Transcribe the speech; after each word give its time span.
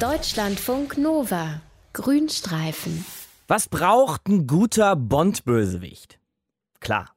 Deutschlandfunk 0.00 0.96
Nova. 0.96 1.60
Grünstreifen. 1.92 3.04
Was 3.48 3.68
braucht 3.68 4.28
ein 4.28 4.46
guter 4.46 4.96
Bond-Bösewicht? 4.96 6.18
Klar, 6.80 7.10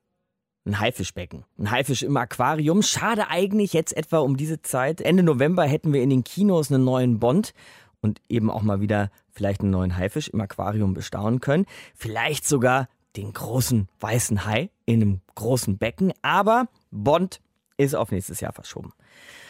ein 0.66 0.82
Haifischbecken. 0.82 1.46
Ein 1.58 1.72
Haifisch 1.72 2.04
im 2.04 2.18
Aquarium. 2.18 2.82
Schade 2.82 3.30
eigentlich 3.30 3.72
jetzt 3.72 3.96
etwa 3.96 4.18
um 4.18 4.36
diese 4.36 4.62
Zeit. 4.64 5.00
Ende 5.00 5.24
November 5.24 5.64
hätten 5.64 5.94
wir 5.94 6.04
in 6.04 6.10
den 6.10 6.26
Kinos 6.26 6.74
einen 6.74 6.84
neuen 6.84 7.20
Bond 7.20 7.54
und 8.02 8.20
eben 8.28 8.52
auch 8.52 8.64
mal 8.64 8.82
wieder 8.82 9.12
vielleicht 9.32 9.62
einen 9.62 9.72
neuen 9.72 9.96
Haifisch 9.96 10.28
im 10.28 10.42
Aquarium 10.42 10.94
bestaunen 10.94 11.40
können. 11.40 11.66
Vielleicht 11.96 12.46
sogar 12.46 12.90
den 13.16 13.32
großen 13.32 13.88
weißen 14.02 14.46
Hai 14.46 14.72
in 14.86 15.02
einem 15.02 15.22
großen 15.36 15.78
Becken. 15.78 16.12
Aber 16.22 16.68
Bond 16.92 17.40
ist 17.78 17.96
auf 17.96 18.12
nächstes 18.12 18.40
Jahr 18.40 18.54
verschoben. 18.54 18.92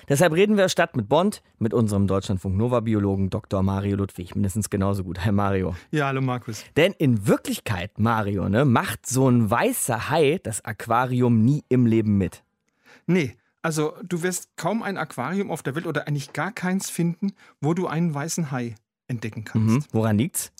Deshalb 0.10 0.34
reden 0.34 0.58
wir 0.58 0.70
statt 0.70 0.96
mit 0.96 1.08
Bond 1.08 1.42
mit 1.60 1.74
unserem 1.74 2.08
Deutschlandfunk 2.08 2.58
Nova 2.58 2.82
Biologen 2.82 3.30
Dr. 3.30 3.64
Mario 3.64 3.96
Ludwig. 3.96 4.36
Mindestens 4.36 4.70
genauso 4.70 5.04
gut. 5.04 5.20
Herr 5.20 5.32
Mario. 5.32 5.76
Ja, 5.92 6.08
hallo 6.08 6.22
Markus. 6.22 6.64
Denn 6.76 6.94
in 6.94 7.28
Wirklichkeit, 7.28 8.00
Mario, 8.00 8.50
ne, 8.50 8.66
macht 8.66 9.06
so 9.06 9.30
ein 9.30 9.50
weißer 9.50 10.10
Hai 10.10 10.40
das 10.44 10.64
Aquarium 10.66 11.44
nie 11.44 11.64
im 11.70 11.86
Leben 11.86 12.18
mit. 12.18 12.44
Nee, 13.06 13.38
also 13.62 13.94
du 14.04 14.24
wirst 14.24 14.58
kaum 14.58 14.84
ein 14.84 14.98
Aquarium 14.98 15.50
auf 15.50 15.64
der 15.64 15.76
Welt 15.76 15.88
oder 15.88 16.08
eigentlich 16.08 16.34
gar 16.34 16.52
keins 16.52 16.90
finden, 16.90 17.34
wo 17.62 17.74
du 17.74 17.88
einen 17.88 18.14
weißen 18.14 18.52
Hai 18.52 18.76
entdecken 19.08 19.46
kannst. 19.46 19.76
Mhm. 19.76 19.84
Woran 19.94 20.18
liegt's? 20.18 20.52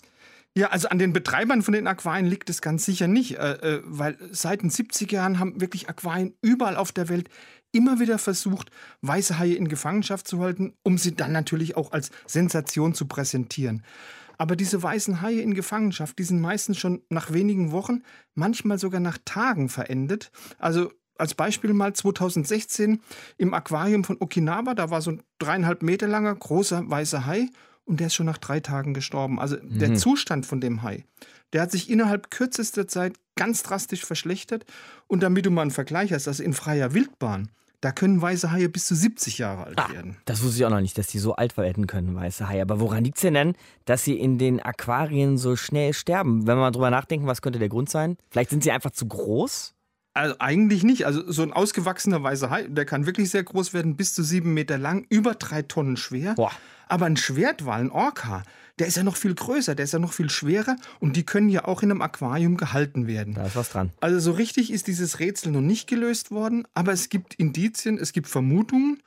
Ja, 0.56 0.68
also 0.68 0.88
an 0.88 1.00
den 1.00 1.12
Betreibern 1.12 1.62
von 1.62 1.74
den 1.74 1.88
Aquarien 1.88 2.26
liegt 2.26 2.48
es 2.48 2.62
ganz 2.62 2.84
sicher 2.84 3.08
nicht, 3.08 3.38
äh, 3.38 3.54
äh 3.54 3.82
weil 3.84 4.16
seit 4.30 4.62
den 4.62 4.70
70er 4.70 5.14
Jahren 5.14 5.38
haben 5.40 5.60
wirklich 5.60 5.88
Aquarien 5.88 6.34
überall 6.42 6.76
auf 6.76 6.92
der 6.92 7.08
Welt 7.08 7.28
immer 7.72 7.98
wieder 7.98 8.18
versucht, 8.18 8.70
weiße 9.02 9.38
Haie 9.38 9.56
in 9.56 9.66
Gefangenschaft 9.66 10.28
zu 10.28 10.40
halten, 10.40 10.74
um 10.84 10.96
sie 10.96 11.16
dann 11.16 11.32
natürlich 11.32 11.76
auch 11.76 11.90
als 11.90 12.12
Sensation 12.26 12.94
zu 12.94 13.06
präsentieren. 13.06 13.82
Aber 14.38 14.54
diese 14.54 14.80
weißen 14.80 15.20
Haie 15.22 15.40
in 15.40 15.54
Gefangenschaft, 15.54 16.18
die 16.18 16.24
sind 16.24 16.40
meistens 16.40 16.78
schon 16.78 17.02
nach 17.08 17.32
wenigen 17.32 17.72
Wochen, 17.72 18.02
manchmal 18.34 18.78
sogar 18.78 19.00
nach 19.00 19.18
Tagen 19.24 19.68
verendet. 19.68 20.30
Also 20.58 20.92
als 21.18 21.34
Beispiel 21.34 21.72
mal 21.72 21.92
2016 21.92 23.00
im 23.38 23.54
Aquarium 23.54 24.04
von 24.04 24.18
Okinawa, 24.20 24.74
da 24.74 24.90
war 24.90 25.02
so 25.02 25.12
ein 25.12 25.22
dreieinhalb 25.38 25.82
Meter 25.82 26.06
langer 26.06 26.34
großer 26.34 26.88
weißer 26.88 27.26
Hai 27.26 27.48
und 27.84 28.00
der 28.00 28.08
ist 28.08 28.14
schon 28.14 28.26
nach 28.26 28.38
drei 28.38 28.60
Tagen 28.60 28.94
gestorben. 28.94 29.38
Also 29.38 29.56
mhm. 29.56 29.78
der 29.78 29.94
Zustand 29.94 30.46
von 30.46 30.60
dem 30.60 30.82
Hai, 30.82 31.04
der 31.52 31.62
hat 31.62 31.70
sich 31.70 31.90
innerhalb 31.90 32.30
kürzester 32.30 32.88
Zeit 32.88 33.14
ganz 33.36 33.62
drastisch 33.62 34.04
verschlechtert. 34.04 34.64
Und 35.06 35.22
damit 35.22 35.46
du 35.46 35.50
mal 35.50 35.62
einen 35.62 35.70
Vergleich 35.70 36.12
hast, 36.12 36.28
also 36.28 36.42
in 36.42 36.52
freier 36.52 36.94
Wildbahn, 36.94 37.50
da 37.80 37.92
können 37.92 38.22
weiße 38.22 38.50
Haie 38.50 38.70
bis 38.70 38.86
zu 38.86 38.94
70 38.94 39.36
Jahre 39.38 39.64
alt 39.64 39.78
ah, 39.78 39.92
werden. 39.92 40.16
Das 40.24 40.42
wusste 40.42 40.56
ich 40.56 40.64
auch 40.64 40.70
noch 40.70 40.80
nicht, 40.80 40.96
dass 40.96 41.06
die 41.08 41.18
so 41.18 41.36
alt 41.36 41.58
werden 41.58 41.86
können, 41.86 42.14
weiße 42.14 42.48
Haie. 42.48 42.62
Aber 42.62 42.80
woran 42.80 43.04
liegt 43.04 43.18
es 43.18 43.22
denn, 43.22 43.34
denn, 43.34 43.54
dass 43.84 44.04
sie 44.04 44.18
in 44.18 44.38
den 44.38 44.60
Aquarien 44.60 45.36
so 45.36 45.54
schnell 45.54 45.92
sterben? 45.92 46.46
Wenn 46.46 46.56
wir 46.56 46.62
mal 46.62 46.70
drüber 46.70 46.90
nachdenken, 46.90 47.26
was 47.26 47.42
könnte 47.42 47.58
der 47.58 47.68
Grund 47.68 47.90
sein? 47.90 48.16
Vielleicht 48.30 48.48
sind 48.48 48.64
sie 48.64 48.72
einfach 48.72 48.92
zu 48.92 49.06
groß? 49.06 49.74
Also 50.14 50.36
eigentlich 50.38 50.84
nicht. 50.84 51.06
Also 51.06 51.30
so 51.30 51.42
ein 51.42 51.52
ausgewachsener 51.52 52.22
weißer 52.22 52.48
Hai, 52.48 52.62
der 52.68 52.84
kann 52.84 53.04
wirklich 53.04 53.30
sehr 53.30 53.42
groß 53.42 53.74
werden, 53.74 53.96
bis 53.96 54.14
zu 54.14 54.22
sieben 54.22 54.54
Meter 54.54 54.78
lang, 54.78 55.04
über 55.08 55.34
drei 55.34 55.62
Tonnen 55.62 55.96
schwer. 55.96 56.34
Boah. 56.34 56.52
Aber 56.88 57.06
ein 57.06 57.16
Schwertwal, 57.16 57.80
ein 57.80 57.90
Orca, 57.90 58.44
der 58.78 58.86
ist 58.86 58.96
ja 58.96 59.02
noch 59.02 59.16
viel 59.16 59.34
größer, 59.34 59.74
der 59.74 59.84
ist 59.84 59.92
ja 59.92 59.98
noch 59.98 60.12
viel 60.12 60.30
schwerer 60.30 60.76
und 61.00 61.16
die 61.16 61.24
können 61.24 61.48
ja 61.48 61.64
auch 61.64 61.82
in 61.82 61.90
einem 61.90 62.02
Aquarium 62.02 62.56
gehalten 62.56 63.06
werden. 63.06 63.34
Da 63.34 63.46
ist 63.46 63.56
was 63.56 63.70
dran. 63.70 63.90
Also 64.00 64.18
so 64.18 64.32
richtig 64.32 64.72
ist 64.72 64.86
dieses 64.86 65.18
Rätsel 65.18 65.52
noch 65.52 65.60
nicht 65.60 65.88
gelöst 65.88 66.30
worden, 66.30 66.66
aber 66.74 66.92
es 66.92 67.08
gibt 67.08 67.34
Indizien, 67.34 67.98
es 67.98 68.12
gibt 68.12 68.28
Vermutungen, 68.28 69.02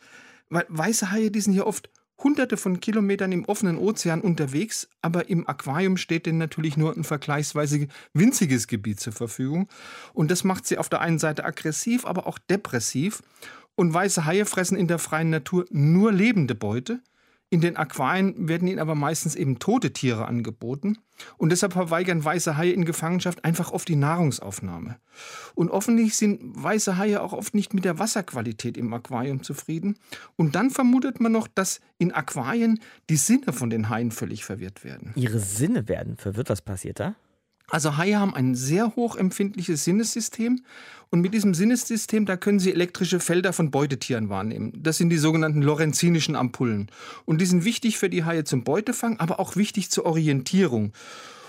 weil 0.50 0.66
weiße 0.70 1.12
Haie, 1.12 1.32
die 1.32 1.42
sind 1.42 1.54
ja 1.54 1.66
oft 1.66 1.90
hunderte 2.24 2.58
von 2.58 2.80
Kilometern 2.80 3.32
im 3.32 3.46
offenen 3.46 3.78
Ozean 3.78 4.22
unterwegs, 4.22 4.90
aber 5.02 5.30
im 5.30 5.48
Aquarium 5.48 5.98
steht 5.98 6.26
denen 6.26 6.40
natürlich 6.40 6.78
nur 6.78 6.96
ein 6.96 7.04
vergleichsweise 7.04 7.88
winziges 8.14 8.68
Gebiet 8.68 9.00
zur 9.00 9.14
Verfügung. 9.14 9.70
Und 10.14 10.32
das 10.32 10.44
macht 10.44 10.66
sie 10.66 10.78
auf 10.78 10.90
der 10.90 11.02
einen 11.02 11.20
Seite 11.20 11.46
aggressiv, 11.46 12.06
aber 12.06 12.28
auch 12.28 12.40
depressiv. 12.40 13.22
Und 13.76 13.94
weiße 13.94 14.26
Haie 14.26 14.46
fressen 14.46 14.78
in 14.78 14.88
der 14.88 14.98
freien 14.98 15.30
Natur 15.30 15.66
nur 15.70 16.12
lebende 16.12 16.56
Beute. 16.56 17.00
In 17.50 17.62
den 17.62 17.78
Aquarien 17.78 18.50
werden 18.50 18.68
ihnen 18.68 18.80
aber 18.80 18.94
meistens 18.94 19.34
eben 19.34 19.58
tote 19.58 19.94
Tiere 19.94 20.26
angeboten 20.28 20.98
und 21.38 21.52
deshalb 21.52 21.74
verweigern 21.74 22.24
weiße 22.24 22.58
Haie 22.58 22.74
in 22.74 22.84
Gefangenschaft 22.84 23.46
einfach 23.46 23.72
oft 23.72 23.88
die 23.88 23.96
Nahrungsaufnahme. 23.96 24.98
Und 25.56 25.70
offensichtlich 25.70 26.18
sind 26.18 26.42
weiße 26.62 26.98
Haie 26.98 27.22
auch 27.22 27.32
oft 27.32 27.56
nicht 27.56 27.74
mit 27.74 27.86
der 27.86 28.00
Wasserqualität 28.00 28.76
im 28.76 28.94
Aquarium 28.94 29.44
zufrieden. 29.44 29.98
Und 30.36 30.56
dann 30.56 30.72
vermutet 30.72 31.22
man 31.22 31.32
noch, 31.32 31.48
dass 31.48 31.80
in 31.98 32.12
Aquarien 32.12 32.82
die 33.10 33.16
Sinne 33.16 33.54
von 33.54 33.70
den 33.70 33.88
Haien 33.88 34.12
völlig 34.12 34.44
verwirrt 34.44 34.84
werden. 34.84 35.14
Ihre 35.16 35.40
Sinne 35.40 35.88
werden 35.88 36.18
verwirrt? 36.18 36.50
Was 36.50 36.62
passiert 36.62 37.00
da? 37.00 37.16
Also 37.70 37.98
Haie 37.98 38.18
haben 38.18 38.34
ein 38.34 38.56
sehr 38.56 38.96
hochempfindliches 38.96 39.84
Sinnessystem 39.84 40.62
und 41.10 41.22
mit 41.22 41.34
diesem 41.34 41.54
Sinnessystem, 41.54 42.26
da 42.26 42.38
können 42.38 42.60
sie 42.60 42.72
elektrische 42.72 43.20
Felder 43.20 43.54
von 43.54 43.72
Beutetieren 43.72 44.30
wahrnehmen. 44.30 44.74
Das 44.76 44.98
sind 44.98 45.10
die 45.10 45.18
sogenannten 45.18 45.62
lorenzinischen 45.62 46.36
Ampullen. 46.36 46.90
Und 47.26 47.40
die 47.40 47.46
sind 47.46 47.66
wichtig 47.66 47.98
für 47.98 48.10
die 48.10 48.24
Haie 48.24 48.44
zum 48.44 48.64
Beutefang, 48.64 49.20
aber 49.20 49.40
auch 49.40 49.56
wichtig 49.56 49.90
zur 49.90 50.06
Orientierung. 50.06 50.94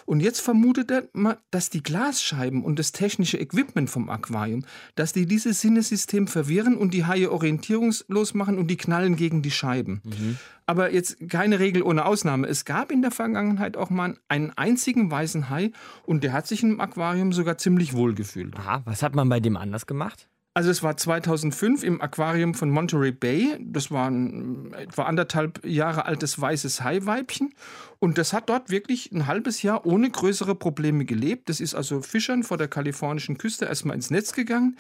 Und 0.09 0.21
jetzt 0.21 0.41
vermutet 0.41 0.91
man, 1.13 1.37
dass 1.51 1.69
die 1.69 1.83
Glasscheiben 1.83 2.65
und 2.65 2.79
das 2.79 2.93
technische 2.93 3.37
Equipment 3.37 3.91
vom 3.91 4.09
Aquarium, 4.09 4.65
dass 4.95 5.13
die 5.13 5.27
dieses 5.27 5.61
Sinnesystem 5.61 6.29
verwirren 6.29 6.79
und 6.79 6.95
die 6.95 7.05
Haie 7.05 7.31
orientierungslos 7.31 8.33
machen 8.33 8.57
und 8.57 8.69
die 8.69 8.79
knallen 8.79 9.17
gegen 9.17 9.43
die 9.43 9.51
Scheiben. 9.51 10.01
Mhm. 10.05 10.39
Aber 10.65 10.95
jetzt 10.95 11.29
keine 11.29 11.59
Regel 11.59 11.83
ohne 11.83 12.07
Ausnahme. 12.07 12.47
Es 12.47 12.65
gab 12.65 12.91
in 12.91 13.03
der 13.03 13.11
Vergangenheit 13.11 13.77
auch 13.77 13.91
mal 13.91 14.17
einen 14.29 14.51
einzigen 14.57 15.11
weißen 15.11 15.51
Hai 15.51 15.73
und 16.07 16.25
der 16.25 16.33
hat 16.33 16.47
sich 16.47 16.63
im 16.63 16.81
Aquarium 16.81 17.35
sogar 17.35 17.59
ziemlich 17.59 17.93
wohl 17.93 18.15
gefühlt. 18.15 18.57
Aha, 18.57 18.81
was 18.87 19.03
hat 19.03 19.15
man 19.15 19.29
bei 19.29 19.41
dem 19.41 19.59
anders 19.59 19.87
gemacht? 19.87 20.27
Also 20.59 20.71
es 20.71 20.83
war 20.83 20.97
2005 20.97 21.85
im 21.85 22.01
Aquarium 22.01 22.53
von 22.53 22.69
Monterey 22.69 23.13
Bay. 23.13 23.57
Das 23.61 23.93
war 23.93 24.11
ein 24.11 24.75
etwa 24.75 25.05
anderthalb 25.05 25.65
Jahre 25.65 26.05
altes 26.05 26.41
weißes 26.41 26.83
Haiweibchen. 26.83 27.55
Und 28.01 28.19
das 28.19 28.33
hat 28.33 28.49
dort 28.49 28.69
wirklich 28.69 29.13
ein 29.13 29.29
halbes 29.29 29.63
Jahr 29.63 29.87
ohne 29.87 30.11
größere 30.11 30.57
Probleme 30.57 31.05
gelebt. 31.05 31.49
Das 31.49 31.61
ist 31.61 31.77
also 31.77 32.03
Fischern 32.03 32.43
vor 32.43 32.57
der 32.59 32.67
kalifornischen 32.67 33.39
Küste 33.39 33.67
erstmal 33.67 33.95
ins 33.95 34.11
Netz 34.11 34.33
gegangen. 34.33 34.77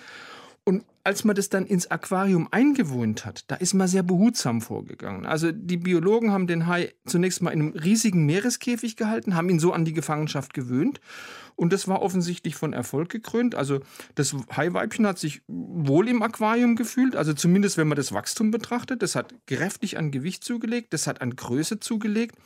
Und 0.64 0.84
als 1.04 1.22
man 1.22 1.36
das 1.36 1.48
dann 1.48 1.64
ins 1.64 1.88
Aquarium 1.88 2.48
eingewohnt 2.50 3.24
hat, 3.24 3.44
da 3.46 3.54
ist 3.54 3.72
man 3.72 3.86
sehr 3.86 4.02
behutsam 4.02 4.60
vorgegangen. 4.60 5.26
Also 5.26 5.52
die 5.52 5.76
Biologen 5.76 6.32
haben 6.32 6.48
den 6.48 6.66
Hai 6.66 6.92
zunächst 7.06 7.40
mal 7.40 7.52
in 7.52 7.60
einem 7.60 7.72
riesigen 7.72 8.26
Meereskäfig 8.26 8.96
gehalten, 8.96 9.36
haben 9.36 9.48
ihn 9.48 9.60
so 9.60 9.72
an 9.72 9.84
die 9.84 9.94
Gefangenschaft 9.94 10.54
gewöhnt 10.54 11.00
und 11.58 11.72
das 11.72 11.88
war 11.88 12.02
offensichtlich 12.02 12.54
von 12.54 12.72
Erfolg 12.72 13.08
gekrönt. 13.08 13.56
Also 13.56 13.80
das 14.14 14.34
Haiweibchen 14.56 15.06
hat 15.08 15.18
sich 15.18 15.42
wohl 15.48 16.08
im 16.08 16.22
Aquarium 16.22 16.76
gefühlt, 16.76 17.16
also 17.16 17.32
zumindest 17.32 17.76
wenn 17.76 17.88
man 17.88 17.96
das 17.96 18.12
Wachstum 18.12 18.52
betrachtet. 18.52 19.02
Das 19.02 19.16
hat 19.16 19.34
kräftig 19.48 19.98
an 19.98 20.12
Gewicht 20.12 20.44
zugelegt, 20.44 20.92
das 20.92 21.08
hat 21.08 21.20
an 21.20 21.34
Größe 21.34 21.80
zugelegt. 21.80 22.36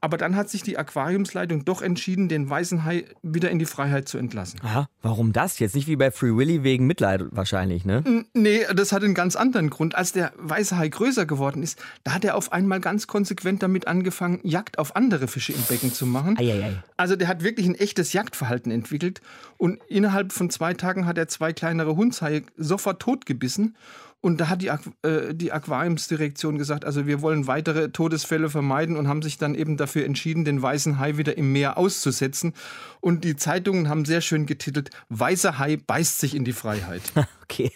Aber 0.00 0.16
dann 0.16 0.34
hat 0.34 0.48
sich 0.48 0.62
die 0.62 0.78
Aquariumsleitung 0.78 1.64
doch 1.64 1.80
entschieden, 1.80 2.28
den 2.28 2.48
weißen 2.50 2.84
Hai 2.84 3.04
wieder 3.22 3.50
in 3.50 3.60
die 3.60 3.66
Freiheit 3.66 4.08
zu 4.08 4.18
entlassen. 4.18 4.58
Aha, 4.62 4.88
warum 5.00 5.32
das? 5.32 5.60
Jetzt 5.60 5.76
nicht 5.76 5.86
wie 5.86 5.94
bei 5.94 6.10
Free 6.10 6.36
Willy 6.36 6.64
wegen 6.64 6.86
Mitleid 6.86 7.22
wahrscheinlich, 7.30 7.84
ne? 7.84 8.24
Nee, 8.32 8.64
das 8.74 8.90
hat 8.92 9.04
einen 9.04 9.14
ganz 9.14 9.36
anderen 9.36 9.70
Grund. 9.70 9.94
Als 9.94 10.12
der 10.12 10.32
weiße 10.36 10.76
Hai 10.76 10.88
größer 10.88 11.24
geworden 11.24 11.62
ist, 11.62 11.80
da 12.02 12.14
hat 12.14 12.24
er 12.24 12.36
auf 12.36 12.52
einmal 12.52 12.80
ganz 12.80 13.06
konsequent 13.06 13.62
damit 13.62 13.86
angefangen, 13.86 14.40
Jagd 14.42 14.78
auf 14.78 14.96
andere 14.96 15.28
Fische 15.28 15.52
im 15.52 15.62
Becken 15.62 15.92
zu 15.92 16.06
machen. 16.06 16.36
Eieiei. 16.36 16.82
Also 16.96 17.14
der 17.14 17.28
hat 17.28 17.44
wirklich 17.44 17.66
ein 17.66 17.76
echtes 17.76 18.12
Jagdverhalten 18.12 18.51
Essverhalten 18.52 18.70
entwickelt. 18.70 19.20
Und 19.56 19.80
innerhalb 19.88 20.32
von 20.32 20.50
zwei 20.50 20.74
Tagen 20.74 21.06
hat 21.06 21.18
er 21.18 21.28
zwei 21.28 21.52
kleinere 21.52 21.96
Hundshaie 21.96 22.42
sofort 22.56 23.00
totgebissen. 23.00 23.76
Und 24.20 24.40
da 24.40 24.48
hat 24.48 24.62
die, 24.62 24.68
äh, 24.68 25.34
die 25.34 25.50
Aquariumsdirektion 25.50 26.56
gesagt, 26.56 26.84
also 26.84 27.08
wir 27.08 27.22
wollen 27.22 27.48
weitere 27.48 27.90
Todesfälle 27.90 28.50
vermeiden 28.50 28.96
und 28.96 29.08
haben 29.08 29.20
sich 29.20 29.36
dann 29.36 29.56
eben 29.56 29.76
dafür 29.76 30.04
entschieden, 30.04 30.44
den 30.44 30.62
weißen 30.62 31.00
Hai 31.00 31.16
wieder 31.16 31.36
im 31.36 31.50
Meer 31.50 31.76
auszusetzen. 31.76 32.52
Und 33.00 33.24
die 33.24 33.34
Zeitungen 33.34 33.88
haben 33.88 34.04
sehr 34.04 34.20
schön 34.20 34.46
getitelt, 34.46 34.90
Weißer 35.08 35.58
Hai 35.58 35.76
beißt 35.76 36.20
sich 36.20 36.36
in 36.36 36.44
die 36.44 36.52
Freiheit. 36.52 37.02
Okay. 37.52 37.70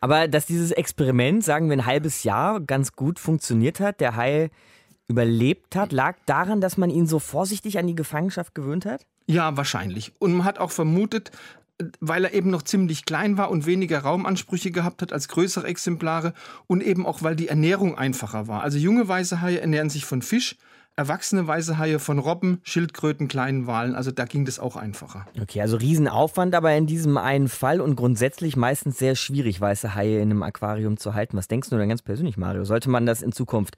Aber 0.00 0.28
dass 0.28 0.46
dieses 0.46 0.70
Experiment, 0.70 1.44
sagen 1.44 1.68
wir 1.68 1.76
ein 1.76 1.84
halbes 1.84 2.24
Jahr, 2.24 2.58
ganz 2.58 2.92
gut 2.92 3.18
funktioniert 3.18 3.80
hat, 3.80 4.00
der 4.00 4.16
Hai 4.16 4.48
überlebt 5.08 5.76
hat, 5.76 5.92
lag 5.92 6.16
daran, 6.24 6.62
dass 6.62 6.78
man 6.78 6.88
ihn 6.88 7.06
so 7.06 7.18
vorsichtig 7.18 7.78
an 7.78 7.86
die 7.86 7.94
Gefangenschaft 7.94 8.54
gewöhnt 8.54 8.86
hat? 8.86 9.04
Ja, 9.30 9.56
wahrscheinlich. 9.56 10.12
Und 10.18 10.32
man 10.32 10.44
hat 10.44 10.58
auch 10.58 10.72
vermutet, 10.72 11.30
weil 12.00 12.24
er 12.24 12.34
eben 12.34 12.50
noch 12.50 12.62
ziemlich 12.62 13.04
klein 13.04 13.38
war 13.38 13.50
und 13.50 13.64
weniger 13.64 14.00
Raumansprüche 14.00 14.72
gehabt 14.72 15.02
hat 15.02 15.12
als 15.12 15.28
größere 15.28 15.68
Exemplare 15.68 16.34
und 16.66 16.82
eben 16.82 17.06
auch, 17.06 17.22
weil 17.22 17.36
die 17.36 17.46
Ernährung 17.46 17.96
einfacher 17.96 18.48
war. 18.48 18.62
Also 18.62 18.76
junge 18.78 19.06
weiße 19.06 19.40
Haie 19.40 19.60
ernähren 19.60 19.88
sich 19.88 20.04
von 20.04 20.20
Fisch, 20.20 20.56
erwachsene 20.96 21.46
weiße 21.46 21.78
Haie 21.78 22.00
von 22.00 22.18
Robben, 22.18 22.58
Schildkröten, 22.64 23.28
kleinen 23.28 23.68
Walen. 23.68 23.94
Also 23.94 24.10
da 24.10 24.24
ging 24.24 24.44
das 24.44 24.58
auch 24.58 24.74
einfacher. 24.74 25.26
Okay, 25.40 25.60
also 25.60 25.76
Riesenaufwand 25.76 26.56
aber 26.56 26.74
in 26.74 26.86
diesem 26.86 27.16
einen 27.16 27.48
Fall 27.48 27.80
und 27.80 27.94
grundsätzlich 27.94 28.56
meistens 28.56 28.98
sehr 28.98 29.14
schwierig, 29.14 29.60
weiße 29.60 29.94
Haie 29.94 30.16
in 30.16 30.32
einem 30.32 30.42
Aquarium 30.42 30.96
zu 30.96 31.14
halten. 31.14 31.36
Was 31.36 31.46
denkst 31.46 31.70
du 31.70 31.78
denn 31.78 31.88
ganz 31.88 32.02
persönlich, 32.02 32.36
Mario? 32.36 32.64
Sollte 32.64 32.90
man 32.90 33.06
das 33.06 33.22
in 33.22 33.30
Zukunft 33.30 33.76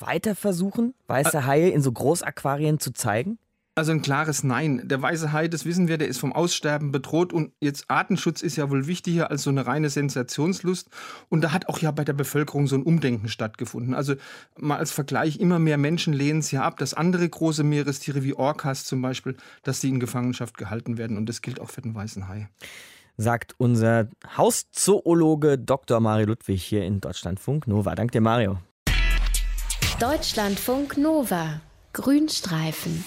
weiter 0.00 0.34
versuchen, 0.34 0.94
weiße 1.06 1.46
Haie 1.46 1.70
in 1.70 1.82
so 1.82 1.92
Großaquarien 1.92 2.80
zu 2.80 2.92
zeigen? 2.92 3.38
Also 3.78 3.92
ein 3.92 4.02
klares 4.02 4.42
Nein. 4.42 4.82
Der 4.88 5.00
weiße 5.00 5.32
Hai, 5.32 5.46
das 5.46 5.64
wissen 5.64 5.86
wir, 5.86 5.98
der 5.98 6.08
ist 6.08 6.18
vom 6.18 6.32
Aussterben 6.32 6.90
bedroht 6.90 7.32
und 7.32 7.52
jetzt 7.60 7.88
Artenschutz 7.88 8.42
ist 8.42 8.56
ja 8.56 8.70
wohl 8.70 8.88
wichtiger 8.88 9.30
als 9.30 9.44
so 9.44 9.50
eine 9.50 9.68
reine 9.68 9.88
Sensationslust. 9.88 10.88
Und 11.28 11.42
da 11.42 11.52
hat 11.52 11.68
auch 11.68 11.78
ja 11.78 11.92
bei 11.92 12.02
der 12.02 12.12
Bevölkerung 12.12 12.66
so 12.66 12.74
ein 12.74 12.82
Umdenken 12.82 13.28
stattgefunden. 13.28 13.94
Also 13.94 14.16
mal 14.58 14.78
als 14.78 14.90
Vergleich, 14.90 15.38
immer 15.38 15.60
mehr 15.60 15.78
Menschen 15.78 16.12
lehnen 16.12 16.40
es 16.40 16.50
ja 16.50 16.62
ab, 16.62 16.78
dass 16.78 16.92
andere 16.92 17.28
große 17.28 17.62
Meerestiere 17.62 18.24
wie 18.24 18.34
Orcas 18.34 18.84
zum 18.84 19.00
Beispiel, 19.00 19.36
dass 19.62 19.80
sie 19.80 19.90
in 19.90 20.00
Gefangenschaft 20.00 20.58
gehalten 20.58 20.98
werden. 20.98 21.16
Und 21.16 21.28
das 21.28 21.40
gilt 21.40 21.60
auch 21.60 21.70
für 21.70 21.80
den 21.80 21.94
weißen 21.94 22.26
Hai. 22.26 22.48
Sagt 23.16 23.54
unser 23.58 24.08
Hauszoologe 24.36 25.56
Dr. 25.56 26.00
Mario 26.00 26.26
Ludwig 26.26 26.64
hier 26.64 26.84
in 26.84 27.00
Deutschlandfunk 27.00 27.68
Nova. 27.68 27.94
Dank 27.94 28.10
dir, 28.10 28.22
Mario. 28.22 28.58
Deutschlandfunk 30.00 30.96
Nova. 30.96 31.60
Grünstreifen. 31.92 33.04